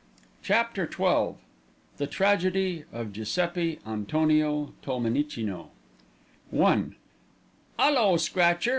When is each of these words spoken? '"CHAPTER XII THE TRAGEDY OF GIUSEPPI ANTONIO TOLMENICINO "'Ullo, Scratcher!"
'"CHAPTER 0.51 0.89
XII 0.91 1.35
THE 1.97 2.07
TRAGEDY 2.07 2.85
OF 2.91 3.13
GIUSEPPI 3.13 3.81
ANTONIO 3.85 4.73
TOLMENICINO 4.81 5.69
"'Ullo, 6.51 8.17
Scratcher!" 8.17 8.69